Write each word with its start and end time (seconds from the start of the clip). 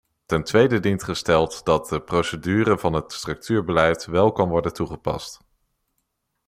Ten 0.25 0.43
tweede 0.43 0.79
dient 0.79 1.03
gesteld 1.03 1.65
dat 1.65 1.89
de 1.89 1.99
procedure 2.01 2.77
van 2.77 2.93
het 2.93 3.13
structuurbeleid 3.13 4.05
wel 4.05 4.31
kan 4.31 4.49
worden 4.49 4.73
toegepast. 4.73 5.39